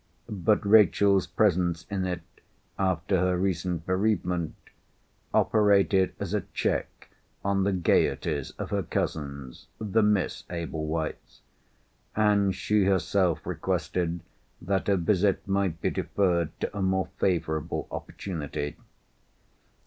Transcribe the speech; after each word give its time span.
But 0.29 0.65
Rachel's 0.65 1.27
presence 1.27 1.85
in 1.91 2.07
it, 2.07 2.23
after 2.79 3.19
her 3.19 3.37
recent 3.37 3.85
bereavement, 3.85 4.55
operated 5.31 6.15
as 6.19 6.33
a 6.33 6.41
check 6.55 7.11
on 7.45 7.65
the 7.65 7.71
gaieties 7.71 8.49
of 8.57 8.71
her 8.71 8.81
cousins, 8.81 9.67
the 9.77 10.01
Miss 10.01 10.43
Ablewhites—and 10.49 12.55
she 12.55 12.85
herself 12.85 13.45
requested 13.45 14.21
that 14.59 14.87
her 14.87 14.97
visit 14.97 15.47
might 15.47 15.79
be 15.81 15.91
deferred 15.91 16.59
to 16.61 16.75
a 16.75 16.81
more 16.81 17.09
favourable 17.19 17.87
opportunity. 17.91 18.77